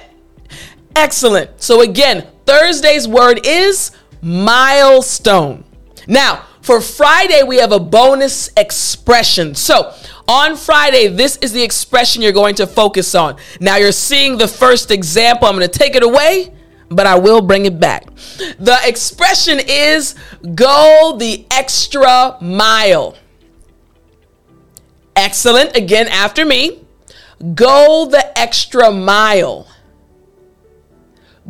Excellent. 0.95 1.61
So, 1.61 1.81
again, 1.81 2.25
Thursday's 2.45 3.07
word 3.07 3.45
is 3.45 3.91
milestone. 4.21 5.63
Now, 6.07 6.45
for 6.61 6.79
Friday, 6.79 7.43
we 7.43 7.57
have 7.57 7.71
a 7.71 7.79
bonus 7.79 8.49
expression. 8.55 9.55
So, 9.55 9.93
on 10.27 10.55
Friday, 10.55 11.07
this 11.07 11.37
is 11.37 11.51
the 11.51 11.63
expression 11.63 12.21
you're 12.21 12.31
going 12.31 12.55
to 12.55 12.67
focus 12.67 13.15
on. 13.15 13.37
Now, 13.59 13.77
you're 13.77 13.91
seeing 13.91 14.37
the 14.37 14.47
first 14.47 14.91
example. 14.91 15.47
I'm 15.47 15.55
going 15.55 15.67
to 15.69 15.79
take 15.79 15.95
it 15.95 16.03
away, 16.03 16.53
but 16.89 17.07
I 17.07 17.15
will 17.17 17.41
bring 17.41 17.65
it 17.65 17.79
back. 17.79 18.05
The 18.59 18.77
expression 18.83 19.59
is 19.59 20.15
go 20.53 21.15
the 21.17 21.45
extra 21.51 22.37
mile. 22.41 23.17
Excellent. 25.15 25.75
Again, 25.75 26.07
after 26.07 26.45
me. 26.45 26.85
Go 27.55 28.05
the 28.05 28.39
extra 28.39 28.91
mile. 28.91 29.67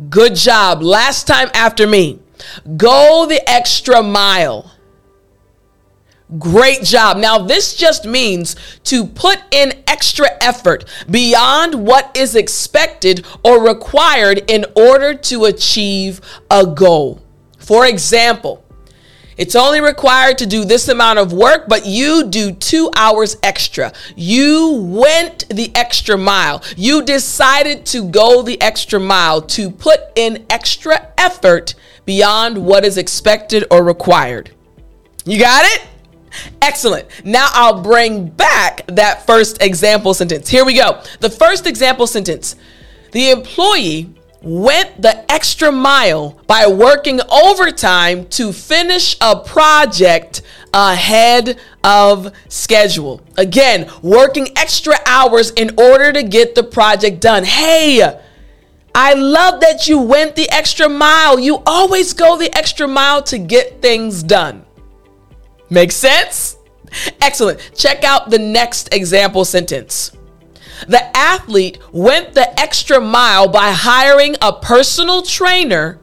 Good 0.08 0.34
job. 0.34 0.82
Last 0.82 1.26
time 1.26 1.50
after 1.52 1.86
me. 1.86 2.18
Go 2.76 3.26
the 3.28 3.48
extra 3.48 4.02
mile. 4.02 4.71
Great 6.38 6.82
job. 6.82 7.18
Now, 7.18 7.38
this 7.38 7.74
just 7.74 8.06
means 8.06 8.56
to 8.84 9.04
put 9.04 9.38
in 9.50 9.82
extra 9.86 10.28
effort 10.40 10.84
beyond 11.10 11.74
what 11.74 12.16
is 12.16 12.36
expected 12.36 13.26
or 13.44 13.62
required 13.62 14.50
in 14.50 14.64
order 14.74 15.14
to 15.14 15.44
achieve 15.44 16.20
a 16.50 16.66
goal. 16.66 17.20
For 17.58 17.86
example, 17.86 18.64
it's 19.36 19.56
only 19.56 19.80
required 19.80 20.38
to 20.38 20.46
do 20.46 20.64
this 20.64 20.88
amount 20.88 21.18
of 21.18 21.32
work, 21.32 21.64
but 21.68 21.86
you 21.86 22.28
do 22.28 22.52
two 22.52 22.90
hours 22.96 23.36
extra. 23.42 23.92
You 24.14 24.74
went 24.76 25.48
the 25.48 25.70
extra 25.74 26.16
mile. 26.16 26.62
You 26.76 27.02
decided 27.02 27.84
to 27.86 28.08
go 28.08 28.42
the 28.42 28.60
extra 28.60 29.00
mile 29.00 29.42
to 29.42 29.70
put 29.70 30.00
in 30.16 30.46
extra 30.48 31.12
effort 31.18 31.74
beyond 32.04 32.64
what 32.64 32.84
is 32.84 32.98
expected 32.98 33.64
or 33.70 33.82
required. 33.84 34.50
You 35.24 35.38
got 35.38 35.64
it? 35.64 35.88
Excellent. 36.60 37.06
Now 37.24 37.48
I'll 37.52 37.82
bring 37.82 38.28
back 38.28 38.86
that 38.88 39.26
first 39.26 39.62
example 39.62 40.14
sentence. 40.14 40.48
Here 40.48 40.64
we 40.64 40.74
go. 40.74 41.02
The 41.20 41.30
first 41.30 41.66
example 41.66 42.06
sentence 42.06 42.56
The 43.12 43.30
employee 43.30 44.10
went 44.42 45.00
the 45.00 45.30
extra 45.30 45.70
mile 45.70 46.40
by 46.46 46.66
working 46.66 47.20
overtime 47.30 48.26
to 48.26 48.52
finish 48.52 49.16
a 49.20 49.36
project 49.36 50.42
ahead 50.74 51.58
of 51.84 52.32
schedule. 52.48 53.20
Again, 53.36 53.90
working 54.02 54.48
extra 54.56 54.94
hours 55.06 55.50
in 55.52 55.70
order 55.78 56.12
to 56.12 56.22
get 56.22 56.54
the 56.54 56.64
project 56.64 57.20
done. 57.20 57.44
Hey, 57.44 58.02
I 58.94 59.14
love 59.14 59.60
that 59.60 59.88
you 59.88 59.98
went 59.98 60.36
the 60.36 60.50
extra 60.50 60.88
mile. 60.88 61.38
You 61.38 61.62
always 61.64 62.12
go 62.12 62.36
the 62.36 62.54
extra 62.56 62.88
mile 62.88 63.22
to 63.24 63.38
get 63.38 63.80
things 63.80 64.22
done. 64.22 64.64
Make 65.72 65.90
sense? 65.90 66.58
Excellent. 67.22 67.72
Check 67.74 68.04
out 68.04 68.28
the 68.28 68.38
next 68.38 68.92
example 68.92 69.46
sentence. 69.46 70.12
The 70.86 71.16
athlete 71.16 71.78
went 71.92 72.34
the 72.34 72.60
extra 72.60 73.00
mile 73.00 73.48
by 73.48 73.70
hiring 73.70 74.36
a 74.42 74.52
personal 74.52 75.22
trainer 75.22 75.98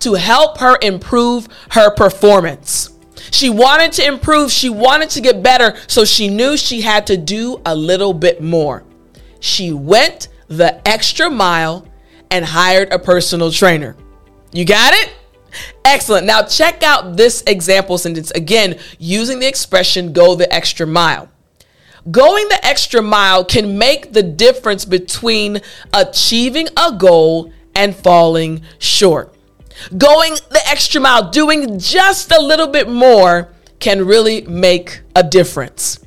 to 0.00 0.14
help 0.14 0.58
her 0.58 0.76
improve 0.82 1.46
her 1.70 1.94
performance. 1.94 2.98
She 3.30 3.48
wanted 3.48 3.92
to 3.92 4.04
improve, 4.04 4.50
she 4.50 4.68
wanted 4.68 5.10
to 5.10 5.20
get 5.20 5.40
better, 5.40 5.76
so 5.86 6.04
she 6.04 6.26
knew 6.26 6.56
she 6.56 6.80
had 6.80 7.06
to 7.06 7.16
do 7.16 7.62
a 7.64 7.76
little 7.76 8.12
bit 8.12 8.42
more. 8.42 8.82
She 9.38 9.72
went 9.72 10.28
the 10.48 10.86
extra 10.88 11.30
mile 11.30 11.86
and 12.28 12.44
hired 12.44 12.92
a 12.92 12.98
personal 12.98 13.52
trainer. 13.52 13.94
You 14.50 14.64
got 14.64 14.94
it? 14.94 15.12
Excellent. 15.84 16.26
Now, 16.26 16.42
check 16.42 16.82
out 16.82 17.16
this 17.16 17.42
example 17.46 17.98
sentence 17.98 18.30
again 18.32 18.78
using 18.98 19.38
the 19.38 19.48
expression 19.48 20.12
go 20.12 20.34
the 20.34 20.52
extra 20.52 20.86
mile. 20.86 21.28
Going 22.10 22.48
the 22.48 22.64
extra 22.64 23.00
mile 23.00 23.44
can 23.44 23.78
make 23.78 24.12
the 24.12 24.22
difference 24.22 24.84
between 24.84 25.60
achieving 25.92 26.68
a 26.76 26.92
goal 26.92 27.52
and 27.74 27.94
falling 27.94 28.62
short. 28.78 29.34
Going 29.96 30.34
the 30.50 30.60
extra 30.66 31.00
mile, 31.00 31.30
doing 31.30 31.78
just 31.78 32.32
a 32.32 32.40
little 32.40 32.66
bit 32.66 32.88
more, 32.88 33.52
can 33.78 34.04
really 34.04 34.42
make 34.42 35.02
a 35.16 35.22
difference. 35.22 35.98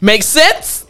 Make 0.00 0.22
sense? 0.22 0.86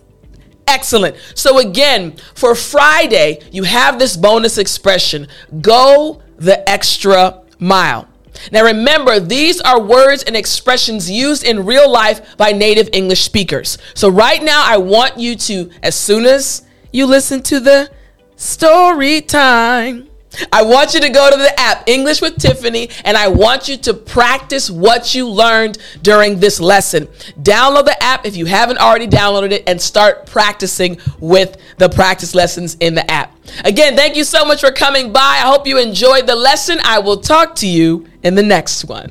Excellent. 0.67 1.17
So, 1.35 1.59
again, 1.59 2.15
for 2.35 2.55
Friday, 2.55 3.41
you 3.51 3.65
have 3.65 3.99
this 3.99 4.17
bonus 4.17 4.59
expression 4.59 5.29
go 5.61 6.23
the 6.39 6.69
extra 6.69 7.42
mile. 7.63 8.09
Now, 8.51 8.65
remember, 8.65 9.21
these 9.21 9.61
are 9.61 9.81
words 9.81 10.23
and 10.23 10.37
expressions 10.37 11.11
used 11.11 11.45
in 11.45 11.65
real 11.65 11.91
life 11.91 12.37
by 12.37 12.53
native 12.53 12.89
English 12.93 13.23
speakers. 13.23 13.79
So, 13.95 14.11
right 14.11 14.43
now, 14.43 14.63
I 14.65 14.79
want 14.79 15.19
you 15.19 15.37
to, 15.37 15.71
as 15.83 15.95
soon 15.95 16.25
as 16.25 16.63
you 16.93 17.07
listen 17.07 17.43
to 17.45 17.61
the 17.61 17.91
story 18.37 19.21
time, 19.21 20.09
I 20.51 20.63
want 20.63 20.95
you 20.95 21.01
to 21.01 21.11
go 21.11 21.31
to 21.31 21.37
the 21.37 21.61
app, 21.61 21.87
English 21.87 22.23
with 22.23 22.37
Tiffani, 22.37 22.91
and 23.05 23.17
I 23.19 23.29
want 23.29 23.69
you 23.69 23.77
to 23.77 23.93
practice 23.93 24.71
what 24.71 25.15
you 25.15 25.29
learned 25.29 25.77
during 26.01 26.41
this 26.41 26.59
lesson. 26.59 27.07
Download 27.43 27.85
the 27.85 28.03
app 28.03 28.25
if 28.25 28.37
you 28.37 28.47
haven't 28.47 28.79
already 28.79 29.07
downloaded 29.07 29.53
it 29.53 29.65
and 29.67 29.81
start 29.81 30.27
practicing 30.27 30.99
with 31.21 31.59
the 31.77 31.91
practice 31.91 32.35
lessons 32.35 32.79
in 32.81 32.95
the 32.95 33.09
app. 33.11 33.32
Again, 33.65 33.97
thank 33.97 34.17
you 34.17 34.25
so 34.25 34.45
much 34.45 34.61
for 34.61 34.71
coming 34.71 35.13
by. 35.13 35.21
I 35.21 35.47
hope 35.47 35.67
you 35.67 35.79
enjoyed 35.79 36.27
the 36.27 36.37
lesson. 36.37 36.79
I 36.85 36.99
will 36.99 37.19
talk 37.19 37.55
to 37.57 37.67
you 37.67 38.07
in 38.23 38.35
the 38.35 38.43
next 38.43 38.85
one. 38.85 39.11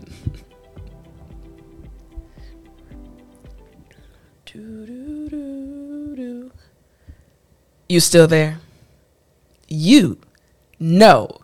You 7.87 7.99
still 7.99 8.27
there? 8.27 8.59
You 9.67 10.17
know 10.79 11.41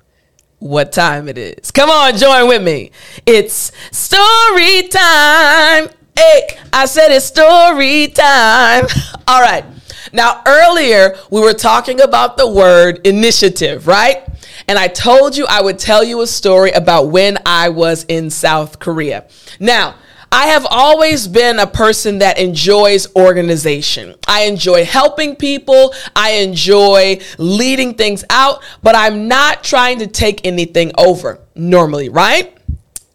what 0.60 0.92
time 0.94 1.28
it 1.28 1.38
is. 1.38 1.72
Come 1.72 1.90
on, 1.90 2.18
join 2.18 2.48
with 2.48 2.64
me. 2.64 2.92
It's 3.26 3.72
story 3.92 4.88
time. 4.88 5.90
Hey, 6.18 6.58
I 6.74 6.86
said 6.86 7.12
it's 7.12 7.26
story 7.26 8.08
time. 8.08 8.86
All 9.28 9.42
right. 9.42 9.66
Now, 10.14 10.42
earlier 10.46 11.18
we 11.30 11.42
were 11.42 11.54
talking 11.54 12.02
about 12.02 12.38
the 12.38 12.48
word 12.48 13.06
initiative, 13.06 13.88
right? 13.88 14.24
And 14.68 14.78
I 14.78 14.88
told 14.88 15.38
you 15.38 15.46
I 15.48 15.62
would 15.62 15.80
tell 15.80 16.04
you 16.04 16.22
a 16.22 16.28
story 16.28 16.72
about 16.72 17.10
when 17.10 17.38
I 17.46 17.70
was 17.70 18.04
in 18.06 18.30
South 18.30 18.80
Korea. 18.80 19.26
Now, 19.60 19.96
I 20.32 20.48
have 20.48 20.68
always 20.70 21.28
been 21.28 21.58
a 21.60 21.68
person 21.68 22.20
that 22.20 22.38
enjoys 22.38 23.14
organization. 23.16 24.16
I 24.28 24.44
enjoy 24.44 24.84
helping 24.84 25.38
people. 25.38 25.94
I 26.16 26.32
enjoy 26.32 27.20
leading 27.38 27.94
things 27.94 28.26
out, 28.30 28.62
but 28.84 28.96
I'm 28.96 29.30
not 29.30 29.64
trying 29.64 30.00
to 30.00 30.08
take 30.08 30.46
anything 30.46 30.92
over 30.98 31.40
normally, 31.56 32.10
right? 32.10 32.57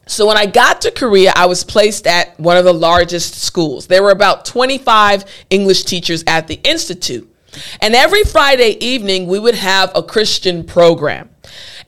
So 0.07 0.27
when 0.27 0.37
I 0.37 0.47
got 0.47 0.81
to 0.83 0.91
Korea, 0.91 1.33
I 1.37 1.47
was 1.47 1.63
placed 1.65 2.07
at 2.07 2.39
one 2.39 2.57
of 2.57 2.65
the 2.65 2.75
largest 2.75 3.35
schools. 3.35 3.87
There 3.87 4.03
were 4.03 4.11
about 4.11 4.45
25 4.45 5.25
English 5.49 5.85
teachers 5.85 6.25
at 6.27 6.49
the 6.49 6.61
institute. 6.65 7.29
And 7.81 7.95
every 7.95 8.25
Friday 8.25 8.77
evening, 8.85 9.27
we 9.27 9.39
would 9.39 9.55
have 9.55 9.93
a 9.95 10.03
Christian 10.03 10.65
program. 10.65 11.29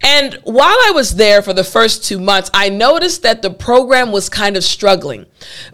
And 0.02 0.34
while 0.44 0.76
I 0.84 0.92
was 0.94 1.16
there 1.16 1.40
for 1.40 1.54
the 1.54 1.64
first 1.64 2.04
two 2.04 2.20
months, 2.20 2.50
I 2.52 2.68
noticed 2.68 3.22
that 3.22 3.42
the 3.42 3.50
program 3.50 4.12
was 4.12 4.28
kind 4.28 4.56
of 4.56 4.64
struggling. 4.64 5.24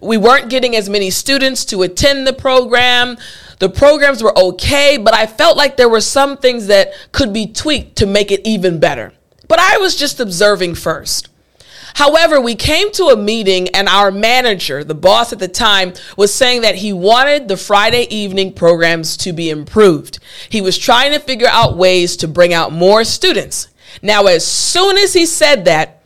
We 0.01 0.17
weren't 0.17 0.51
getting 0.51 0.77
as 0.77 0.89
many 0.89 1.11
students 1.11 1.65
to 1.67 1.83
attend 1.83 2.27
the 2.27 2.33
program. 2.33 3.19
The 3.59 3.69
programs 3.69 4.23
were 4.23 4.37
okay, 4.39 4.97
but 4.97 5.15
I 5.15 5.27
felt 5.27 5.57
like 5.57 5.77
there 5.77 5.89
were 5.89 6.01
some 6.01 6.37
things 6.37 6.69
that 6.69 6.93
could 7.13 7.33
be 7.33 7.47
tweaked 7.47 7.97
to 7.97 8.07
make 8.07 8.31
it 8.31 8.47
even 8.47 8.79
better. 8.79 9.13
But 9.49 9.59
I 9.59 9.79
was 9.79 9.97
just 9.97 10.21
observing 10.21 10.77
first. 10.77 11.30
However, 11.95 12.41
we 12.41 12.55
came 12.55 12.91
to 12.93 13.07
a 13.07 13.17
meeting 13.17 13.69
and 13.69 13.89
our 13.89 14.11
manager, 14.11 14.85
the 14.85 14.95
boss 14.95 15.33
at 15.33 15.39
the 15.39 15.49
time, 15.49 15.95
was 16.17 16.33
saying 16.33 16.63
that 16.63 16.77
he 16.77 16.93
wanted 16.93 17.49
the 17.49 17.57
Friday 17.57 18.07
evening 18.15 18.53
programs 18.53 19.17
to 19.19 19.33
be 19.33 19.51
improved. 19.51 20.19
He 20.49 20.61
was 20.61 20.79
trying 20.79 21.13
to 21.13 21.19
figure 21.19 21.49
out 21.49 21.77
ways 21.77 22.17
to 22.19 22.29
bring 22.29 22.53
out 22.53 22.73
more 22.73 23.05
students. 23.05 23.69
Now, 24.03 24.27
as 24.27 24.47
soon 24.47 24.97
as 24.97 25.13
he 25.13 25.27
said 25.27 25.65
that, 25.65 26.03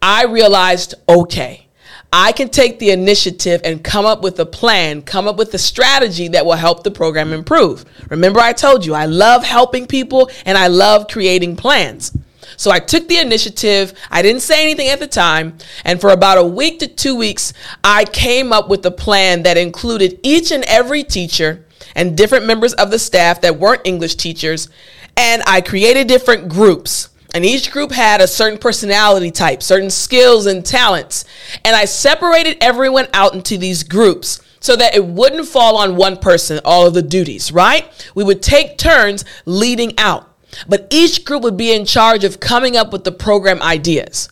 I 0.00 0.24
realized 0.24 0.94
okay, 1.08 1.66
I 2.12 2.32
can 2.32 2.48
take 2.48 2.78
the 2.78 2.90
initiative 2.90 3.60
and 3.64 3.82
come 3.82 4.06
up 4.06 4.22
with 4.22 4.38
a 4.38 4.46
plan, 4.46 5.02
come 5.02 5.28
up 5.28 5.36
with 5.36 5.52
a 5.54 5.58
strategy 5.58 6.28
that 6.28 6.46
will 6.46 6.54
help 6.54 6.82
the 6.82 6.90
program 6.90 7.32
improve. 7.32 7.84
Remember, 8.08 8.40
I 8.40 8.52
told 8.52 8.86
you 8.86 8.94
I 8.94 9.06
love 9.06 9.44
helping 9.44 9.86
people 9.86 10.30
and 10.44 10.56
I 10.56 10.68
love 10.68 11.08
creating 11.08 11.56
plans. 11.56 12.16
So 12.56 12.70
I 12.70 12.78
took 12.78 13.08
the 13.08 13.18
initiative. 13.18 13.92
I 14.10 14.22
didn't 14.22 14.42
say 14.42 14.62
anything 14.62 14.88
at 14.88 15.00
the 15.00 15.06
time. 15.06 15.58
And 15.84 16.00
for 16.00 16.10
about 16.10 16.38
a 16.38 16.44
week 16.44 16.78
to 16.80 16.86
two 16.86 17.16
weeks, 17.16 17.52
I 17.82 18.04
came 18.04 18.52
up 18.52 18.68
with 18.68 18.84
a 18.86 18.90
plan 18.90 19.42
that 19.42 19.56
included 19.56 20.20
each 20.22 20.50
and 20.52 20.64
every 20.64 21.02
teacher 21.02 21.64
and 21.94 22.16
different 22.16 22.46
members 22.46 22.74
of 22.74 22.90
the 22.90 22.98
staff 22.98 23.40
that 23.40 23.58
weren't 23.58 23.82
English 23.84 24.16
teachers. 24.16 24.68
And 25.16 25.42
I 25.46 25.60
created 25.60 26.08
different 26.08 26.48
groups. 26.48 27.10
And 27.34 27.44
each 27.44 27.70
group 27.70 27.92
had 27.92 28.20
a 28.20 28.26
certain 28.26 28.58
personality 28.58 29.30
type, 29.30 29.62
certain 29.62 29.90
skills 29.90 30.46
and 30.46 30.64
talents. 30.64 31.24
And 31.64 31.76
I 31.76 31.84
separated 31.84 32.56
everyone 32.60 33.08
out 33.12 33.34
into 33.34 33.58
these 33.58 33.82
groups 33.82 34.40
so 34.60 34.74
that 34.76 34.94
it 34.94 35.04
wouldn't 35.04 35.46
fall 35.46 35.76
on 35.76 35.96
one 35.96 36.16
person, 36.16 36.60
all 36.64 36.86
of 36.86 36.94
the 36.94 37.02
duties, 37.02 37.52
right? 37.52 38.10
We 38.14 38.24
would 38.24 38.42
take 38.42 38.78
turns 38.78 39.24
leading 39.44 39.98
out, 39.98 40.35
but 40.68 40.86
each 40.90 41.24
group 41.24 41.42
would 41.42 41.56
be 41.56 41.72
in 41.72 41.84
charge 41.84 42.24
of 42.24 42.40
coming 42.40 42.76
up 42.76 42.92
with 42.92 43.04
the 43.04 43.12
program 43.12 43.60
ideas. 43.62 44.28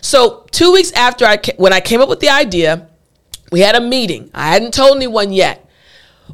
So, 0.00 0.46
two 0.50 0.72
weeks 0.72 0.92
after 0.92 1.24
I, 1.24 1.38
when 1.56 1.72
I 1.72 1.80
came 1.80 2.00
up 2.00 2.08
with 2.08 2.20
the 2.20 2.28
idea, 2.28 2.88
we 3.50 3.60
had 3.60 3.74
a 3.74 3.80
meeting. 3.80 4.30
I 4.34 4.48
hadn't 4.48 4.74
told 4.74 4.96
anyone 4.96 5.32
yet. 5.32 5.68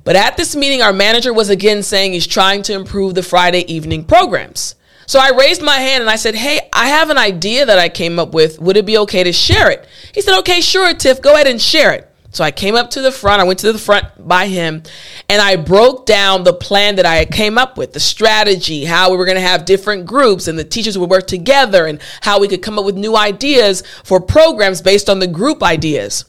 But 0.04 0.16
at 0.16 0.36
this 0.36 0.56
meeting, 0.56 0.82
our 0.82 0.92
manager 0.92 1.32
was 1.32 1.50
again 1.50 1.82
saying 1.82 2.12
he's 2.12 2.26
trying 2.26 2.62
to 2.62 2.72
improve 2.72 3.14
the 3.14 3.22
Friday 3.22 3.70
evening 3.72 4.04
programs. 4.04 4.74
So 5.06 5.18
I 5.20 5.30
raised 5.36 5.62
my 5.62 5.76
hand 5.76 6.00
and 6.00 6.10
I 6.10 6.16
said, 6.16 6.34
Hey, 6.34 6.68
I 6.72 6.88
have 6.88 7.10
an 7.10 7.18
idea 7.18 7.66
that 7.66 7.78
I 7.78 7.88
came 7.88 8.18
up 8.18 8.32
with. 8.34 8.60
Would 8.60 8.76
it 8.76 8.86
be 8.86 8.98
okay 8.98 9.22
to 9.24 9.32
share 9.32 9.70
it? 9.70 9.86
He 10.14 10.20
said, 10.20 10.38
Okay, 10.40 10.60
sure, 10.60 10.94
Tiff, 10.94 11.20
go 11.20 11.34
ahead 11.34 11.46
and 11.46 11.60
share 11.60 11.92
it. 11.92 12.11
So 12.32 12.42
I 12.42 12.50
came 12.50 12.74
up 12.74 12.90
to 12.90 13.02
the 13.02 13.12
front. 13.12 13.42
I 13.42 13.44
went 13.44 13.58
to 13.60 13.72
the 13.72 13.78
front 13.78 14.06
by 14.26 14.46
him 14.46 14.82
and 15.28 15.40
I 15.42 15.56
broke 15.56 16.06
down 16.06 16.44
the 16.44 16.54
plan 16.54 16.96
that 16.96 17.04
I 17.04 17.26
came 17.26 17.58
up 17.58 17.76
with, 17.76 17.92
the 17.92 18.00
strategy, 18.00 18.86
how 18.86 19.10
we 19.10 19.18
were 19.18 19.26
going 19.26 19.36
to 19.36 19.42
have 19.42 19.66
different 19.66 20.06
groups 20.06 20.48
and 20.48 20.58
the 20.58 20.64
teachers 20.64 20.96
would 20.96 21.10
work 21.10 21.26
together 21.26 21.86
and 21.86 22.00
how 22.22 22.40
we 22.40 22.48
could 22.48 22.62
come 22.62 22.78
up 22.78 22.86
with 22.86 22.96
new 22.96 23.16
ideas 23.16 23.82
for 24.02 24.18
programs 24.18 24.80
based 24.80 25.10
on 25.10 25.18
the 25.18 25.26
group 25.26 25.62
ideas. 25.62 26.24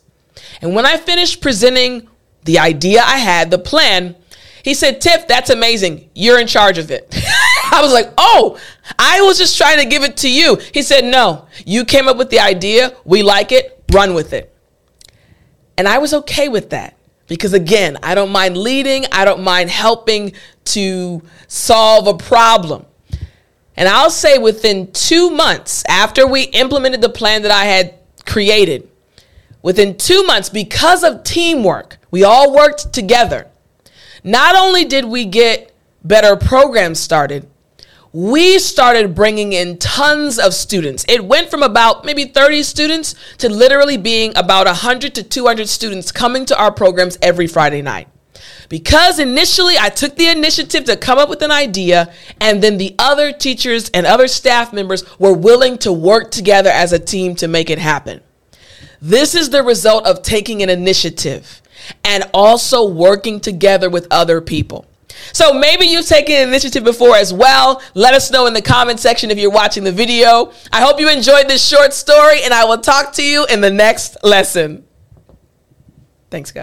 And 0.62 0.76
when 0.76 0.86
I 0.86 0.98
finished 0.98 1.42
presenting 1.42 2.10
the 2.44 2.60
idea 2.60 3.02
I 3.02 3.18
had, 3.18 3.50
the 3.50 3.58
plan, 3.58 4.18
he 4.62 4.74
said, 4.74 5.00
Tiff, 5.00 5.28
that's 5.28 5.50
amazing. 5.50 6.10
You're 6.13 6.39
in 6.39 6.48
charge 6.48 6.78
of 6.78 6.92
it. 6.92 7.08
I 7.72 7.82
was 7.82 7.94
like, 7.94 8.12
oh, 8.18 8.60
I 9.00 9.22
was 9.22 9.38
just 9.38 9.58
trying 9.58 9.80
to 9.80 9.86
give 9.86 10.04
it 10.04 10.18
to 10.18 10.30
you. 10.30 10.58
He 10.74 10.82
said, 10.82 11.06
no, 11.06 11.48
you 11.66 11.86
came 11.86 12.08
up 12.08 12.18
with 12.18 12.30
the 12.30 12.39
idea. 12.39 12.96
We 13.06 13.24
like 13.24 13.52
it. 13.52 13.84
Run 13.92 14.13
with 14.13 14.34
it. 14.34 14.53
And 15.78 15.88
I 15.88 15.98
was 15.98 16.14
okay 16.14 16.50
with 16.50 16.70
that 16.72 16.98
because, 17.28 17.54
again, 17.54 17.98
I 18.04 18.16
don't 18.16 18.32
mind 18.32 18.58
leading, 18.58 19.06
I 19.12 19.26
don't 19.26 19.44
mind 19.44 19.70
helping 19.70 20.34
to 20.66 21.22
solve 21.48 22.08
a 22.08 22.14
problem. 22.16 22.86
And 23.76 23.90
I'll 23.90 24.12
say 24.12 24.38
within 24.38 24.92
two 24.92 25.32
months 25.32 25.84
after 25.88 26.28
we 26.28 26.44
implemented 26.44 27.02
the 27.02 27.10
plan 27.10 27.42
that 27.42 27.52
I 27.52 27.66
had 27.66 27.96
created, 28.26 28.88
within 29.62 29.98
two 29.98 30.24
months, 30.24 30.50
because 30.50 31.04
of 31.04 31.24
teamwork, 31.24 31.98
we 32.12 32.24
all 32.24 32.54
worked 32.54 32.94
together. 32.94 33.48
Not 34.24 34.56
only 34.56 34.86
did 34.86 35.06
we 35.06 35.26
get 35.26 35.74
better 36.04 36.36
programs 36.36 37.00
started, 37.00 37.50
we 38.13 38.60
started 38.60 39.15
bringing 39.15 39.54
in 39.54 39.76
tons 39.80 40.38
of 40.38 40.54
students. 40.54 41.04
It 41.10 41.26
went 41.26 41.49
from 41.49 41.63
about 41.63 42.06
maybe 42.06 42.26
30 42.26 42.62
students 42.62 43.15
to 43.39 43.49
literally 43.49 43.97
being 43.97 44.38
about 44.38 44.67
100 44.67 45.15
to 45.15 45.23
200 45.23 45.67
students 45.67 46.12
coming 46.12 46.45
to 46.45 46.58
our 46.58 46.71
programs 46.71 47.17
every 47.23 47.47
Friday 47.47 47.82
night. 47.82 48.08
Because 48.69 49.17
initially 49.17 49.76
I 49.80 49.89
took 49.89 50.15
the 50.15 50.28
initiative 50.28 50.84
to 50.86 50.95
come 50.95 51.17
up 51.17 51.28
with 51.28 51.41
an 51.41 51.52
idea, 51.52 52.13
and 52.39 52.62
then 52.62 52.78
the 52.78 52.95
other 52.99 53.32
teachers 53.32 53.89
and 53.89 54.06
other 54.06 54.28
staff 54.28 54.73
members 54.73 55.04
were 55.17 55.34
willing 55.34 55.80
to 55.80 55.91
work 55.91 56.30
together 56.30 56.69
as 56.69 56.93
a 56.93 56.99
team 56.99 57.34
to 57.36 57.47
make 57.47 57.71
it 57.71 57.80
happen. 57.80 58.21
This 59.02 59.34
is 59.34 59.49
the 59.49 59.63
result 59.63 60.06
of 60.06 60.21
taking 60.21 60.62
an 60.62 60.69
initiative 60.69 61.63
and 62.04 62.30
also 62.32 62.88
working 62.88 63.39
together 63.39 63.89
with 63.89 64.08
other 64.12 64.39
people. 64.39 64.86
So 65.34 65.54
maybe 65.54 65.86
you've 65.86 66.08
taken 66.08 66.36
initiative 66.47 66.84
before 66.84 67.15
as 67.15 67.34
well. 67.34 67.82
Let 67.93 68.13
us 68.13 68.32
know 68.32 68.45
in 68.47 68.54
the 68.54 68.62
comment 68.62 68.99
section 68.99 69.32
if 69.32 69.38
you're 69.38 69.52
watching 69.52 69.84
the 69.84 69.91
video. 69.91 70.52
I 70.71 70.82
hope 70.82 70.99
you 70.99 71.10
enjoyed 71.10 71.47
this 71.47 71.67
short 71.67 71.93
story 71.93 72.43
and 72.43 72.54
I 72.54 72.65
will 72.65 72.80
talk 72.80 73.13
to 73.13 73.23
you 73.23 73.45
in 73.47 73.62
the 73.62 73.71
next 73.71 74.17
lesson. 74.23 74.86
Thanks, 76.30 76.49
guys. 76.49 76.52